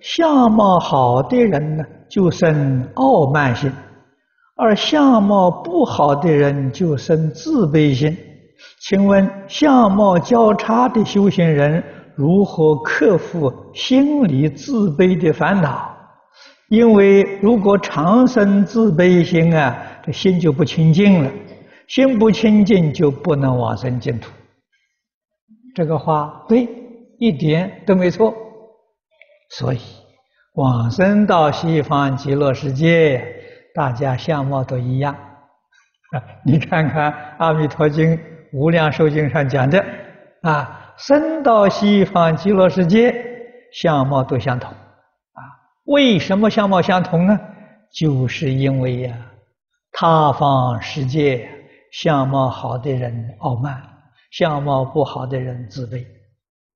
[0.00, 3.70] 相貌好的人呢，就生傲慢心；
[4.56, 8.16] 而相貌不好的人就生自卑心。
[8.80, 11.82] 请问，相貌较差的修行人
[12.14, 15.96] 如何克服心理自卑的烦恼？
[16.68, 21.30] 因为如果常生自卑心啊，这心就不清净了，
[21.86, 24.30] 心不清净就不能往生净土。
[25.74, 26.68] 这个话对，
[27.18, 28.34] 一点都没错。
[29.50, 29.80] 所以
[30.54, 33.24] 往生到西方极乐世界，
[33.74, 35.14] 大家相貌都一样。
[35.14, 38.16] 啊， 你看看《阿弥陀经》
[38.52, 39.84] 《无量寿经》上讲的，
[40.42, 43.14] 啊，生到西方极乐世界，
[43.72, 44.70] 相貌都相同。
[44.70, 45.40] 啊，
[45.84, 47.38] 为什么相貌相同呢？
[47.92, 49.16] 就是因为呀，
[49.92, 51.48] 他方世界
[51.92, 53.82] 相貌好的人傲慢，
[54.30, 56.04] 相貌不好的人自卑。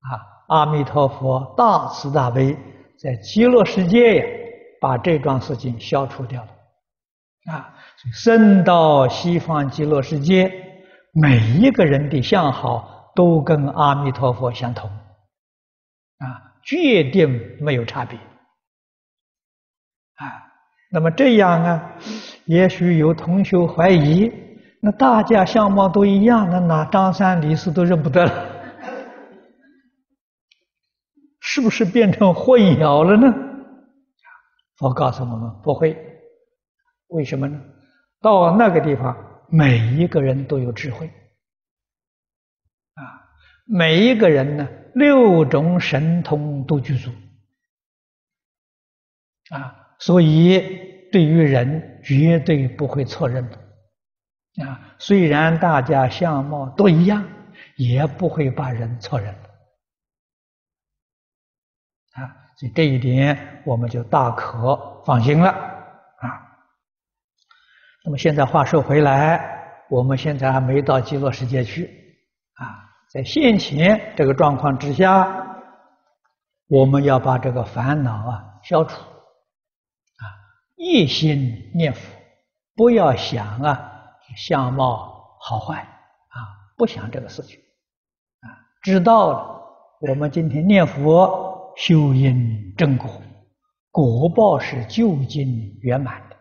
[0.03, 0.29] 啊。
[0.49, 2.55] 阿弥陀佛，大慈大悲，
[2.99, 4.25] 在极乐世界呀，
[4.83, 6.49] 把这桩事情消除掉了。
[7.55, 7.75] 啊，
[8.13, 10.53] 生到西方极乐世界，
[11.15, 16.27] 每一个人的相好都跟阿弥陀佛相同，啊，
[16.63, 18.19] 决定没有差别。
[18.19, 20.27] 啊，
[20.91, 21.93] 那么这样啊，
[22.45, 24.31] 也许有同学怀疑，
[24.83, 28.52] 那大家相貌都一样，那哪张三李四都认不得了？
[31.55, 33.31] 是不是变成混淆了呢？
[34.81, 35.95] 我告诉我们不会，
[37.09, 37.61] 为什么呢？
[38.23, 41.09] 到那个地方，每一个人都有智慧，
[42.95, 43.29] 啊，
[43.67, 47.11] 每一个人呢，六种神通都具足，
[49.51, 50.59] 啊，所以
[51.13, 57.23] 对于人绝对不会错认的，啊，虽然大家相貌都一样，
[57.77, 59.35] 也不会把人错认。
[59.35, 59.52] 啊，
[62.69, 66.27] 这一点我们就大可放心了啊。
[68.05, 71.85] 那么现在话说回来，我们现在还没到极乐世界去
[72.55, 75.47] 啊，在现前这个状况之下，
[76.69, 80.25] 我们要把这个烦恼啊消除啊，
[80.77, 82.01] 一心念佛，
[82.75, 83.91] 不要想啊
[84.37, 86.37] 相貌好坏啊，
[86.77, 87.59] 不想这个事情
[88.41, 88.47] 啊，
[88.83, 89.63] 知道了，
[90.01, 91.52] 我们今天念佛。
[91.77, 93.09] 修因正果，
[93.91, 96.37] 果报是究竟圆满的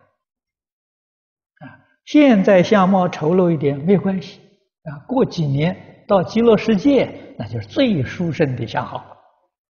[1.66, 1.80] 啊！
[2.04, 4.40] 现在相貌丑陋一点没关系
[4.84, 8.98] 啊，过几年到极乐世界，那就是最殊胜的相好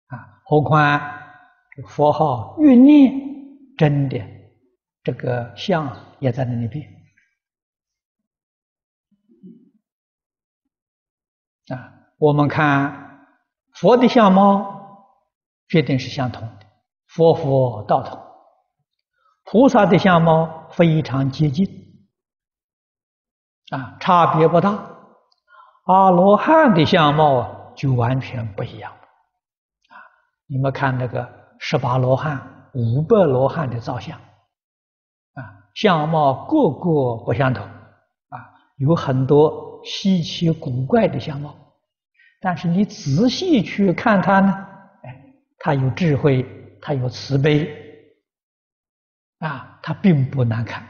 [0.09, 0.43] 啊！
[0.45, 1.01] 何况
[1.89, 3.13] 佛号欲念，
[3.79, 4.21] 真的
[5.05, 6.87] 这个相也在那里变
[11.69, 11.95] 啊！
[12.19, 13.27] 我们看
[13.75, 14.82] 佛的相貌。
[15.73, 16.67] 决定是相同的，
[17.07, 18.21] 佛佛道同，
[19.45, 21.67] 菩萨的相貌非常接近，
[23.71, 24.79] 啊，差别不大。
[25.85, 29.97] 阿罗汉的相貌，就完全不一样，啊，
[30.47, 31.27] 你们看那个
[31.59, 35.41] 十八罗汉、五百罗汉的造像，啊，
[35.75, 38.37] 相貌个个不相同，啊，
[38.77, 41.57] 有很多稀奇古怪的相貌，
[42.43, 44.69] 但是你仔细去看他呢。
[45.65, 46.45] 他有智慧，
[46.81, 47.71] 他有慈悲，
[49.39, 50.83] 啊，他并不难看，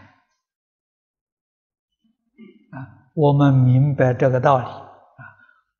[2.70, 5.20] 啊，我们明白这个道理，啊，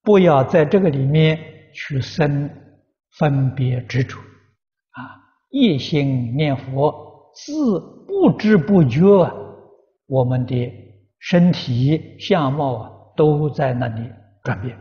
[0.02, 1.38] 不要在这个里面
[1.72, 2.50] 去生
[3.12, 9.00] 分别执着，啊，一心念佛，自不知不觉，
[10.06, 10.70] 我们的
[11.18, 14.06] 身体相貌啊都在那里
[14.42, 14.78] 转变。